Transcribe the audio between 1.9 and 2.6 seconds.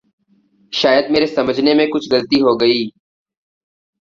کچھ غلطی ہو